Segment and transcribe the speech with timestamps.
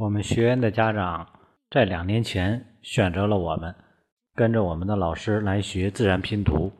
[0.00, 1.28] 我们学员的家长
[1.70, 3.74] 在两年前选择了我们，
[4.34, 6.72] 跟着我们的老师来学自然拼读。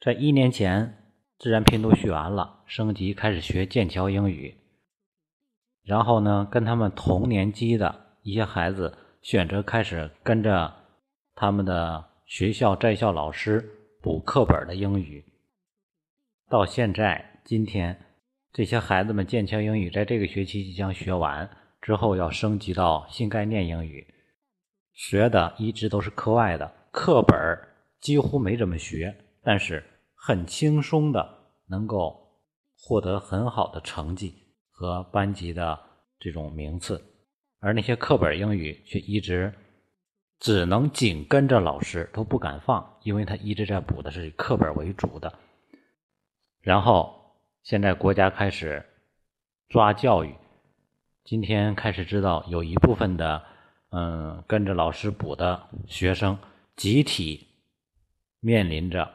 [0.00, 4.56] 在一年前，自然拼读学完了，升级开始学剑桥英语。
[5.84, 10.72] 然后呢，跟他们同年级的一些孩子选择开始跟着
[11.34, 13.62] 他们的学校在校老师
[14.00, 15.22] 补课本的英语。
[16.48, 18.06] 到现在，今天
[18.54, 21.46] 这些孩子们剑桥英语在这个学期即将学完。
[21.80, 24.06] 之后要升级到新概念英语，
[24.92, 27.36] 学的一直都是课外的课本
[28.00, 29.82] 几乎没怎么学，但是
[30.14, 32.42] 很轻松的能够
[32.76, 34.34] 获得很好的成绩
[34.70, 35.78] 和班级的
[36.18, 37.02] 这种名次，
[37.60, 39.54] 而那些课本英语却一直
[40.40, 45.32] 只能紧跟着老师都不敢放，因为他一直在补的是以课本为主的。
[46.60, 48.84] 然后现在国家开始
[49.68, 50.34] 抓教育。
[51.28, 53.42] 今天开始知道，有一部分的，
[53.90, 56.38] 嗯，跟着老师补的学生
[56.74, 57.48] 集体
[58.40, 59.10] 面临着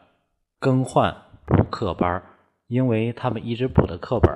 [0.60, 1.12] 更换
[1.48, 2.22] 补课班
[2.68, 4.32] 因为他们一直补的课本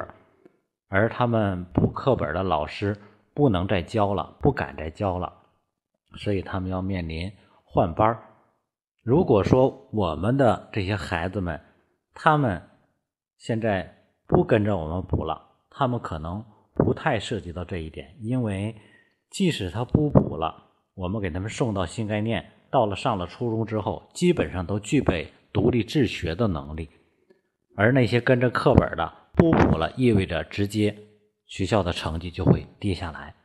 [0.88, 2.98] 而他们补课本的老师
[3.36, 5.32] 不能再教了，不敢再教了，
[6.16, 7.32] 所以他们要面临
[7.64, 8.20] 换班
[9.04, 11.62] 如果说我们的这些孩子们，
[12.16, 12.60] 他们
[13.38, 16.44] 现在不跟着我们补了，他们可能。
[16.88, 18.74] 不太涉及到这一点，因为
[19.30, 26.88] 即使他不补了，我们给他们送到新概念，到了上了初中之后，基本上都具备独立自学的能力。
[27.76, 30.98] 而那些跟着课本的不补了，意味着直接
[31.46, 33.36] 学校的成绩就会跌下来。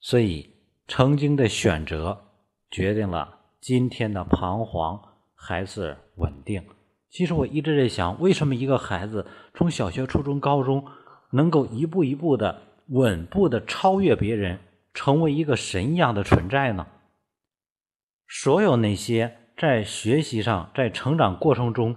[0.00, 0.46] 所以，
[0.86, 2.26] 曾经的选择
[2.70, 5.00] 决定了今天的彷徨
[5.34, 6.62] 还是稳定。
[7.08, 10.86] 其实我一直在想，为什么一个孩子从小学、初中、高中？
[11.30, 14.60] 能够一步一步的稳步的超越别人，
[14.94, 16.86] 成为一个神一样的存在呢？
[18.28, 21.96] 所有那些在学习上、在成长过程中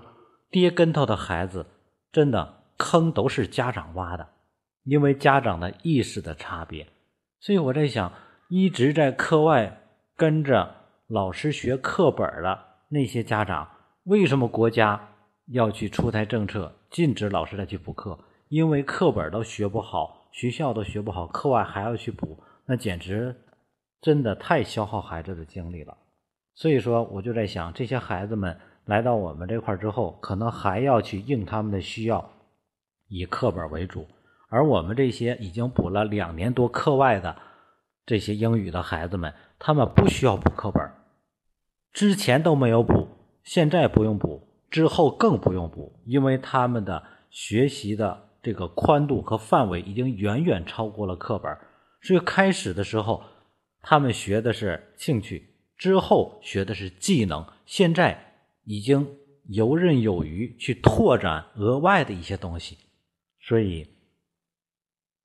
[0.51, 1.65] 跌跟头的孩子，
[2.11, 4.27] 真的坑都是家长挖的，
[4.83, 6.87] 因为家长的意识的差别。
[7.39, 8.11] 所以我在想，
[8.49, 9.81] 一直在课外
[10.15, 10.75] 跟着
[11.07, 12.59] 老师学课本的
[12.89, 13.67] 那些家长，
[14.03, 15.09] 为什么国家
[15.47, 18.17] 要去出台政策，禁止老师再去补课？
[18.49, 23.35] 因为课本都学不好，学校都学不好，课外还要去补，那简直
[24.01, 25.95] 真的太消耗孩子的精力了。
[26.55, 32.27] 所以说，我就在想，这些孩子们来到我们这块之后，可能还要去应他们的需要，
[33.07, 34.07] 以课本为主。
[34.49, 37.35] 而我们这些已经补了两年多课外的
[38.07, 40.91] 这些英语的孩子们，他们不需要补课本，
[41.93, 43.09] 之前都没有补，
[43.43, 48.28] 现在不用补，之后更不用补，因为他们的学习的。
[48.41, 51.57] 这个宽度和范围已经远远超过了课本，
[52.01, 53.23] 所以开始的时候
[53.81, 59.17] 他们学的是兴趣，之后学的是技能，现在已经
[59.47, 62.77] 游刃有余去拓展额外的一些东西。
[63.41, 63.87] 所以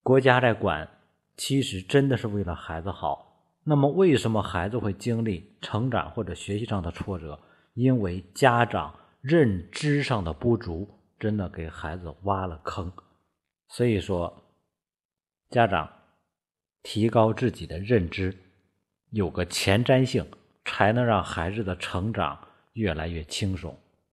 [0.02, 0.88] 国家在管，
[1.36, 3.52] 其实真的是为了孩子好。
[3.64, 7.40] 那么为什么孩子会经历成长或者学习上的挫折？
[7.74, 10.93] 因为家长认知上的不足。
[11.18, 12.92] 真的给孩子挖了坑，
[13.68, 14.44] 所以说，
[15.50, 15.90] 家长
[16.82, 18.36] 提高自己的认知，
[19.10, 20.26] 有个前瞻性，
[20.64, 23.78] 才能让孩子的成长越来越轻松。